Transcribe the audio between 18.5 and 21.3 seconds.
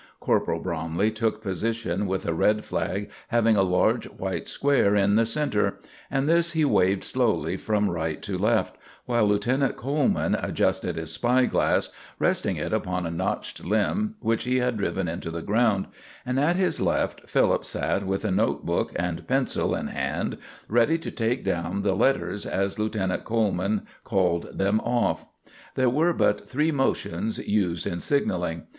book and pencil in hand, ready to